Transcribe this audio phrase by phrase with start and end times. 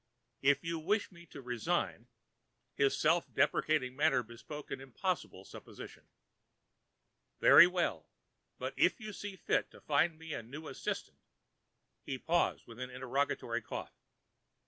[0.41, 8.09] If you wish me to resign"—his self deprecatory manner bespoke an impossible supposition—"very well.
[8.57, 11.19] But, if you see fit to find me a new assistant——"
[12.03, 13.93] He paused, with an interrogatory cough.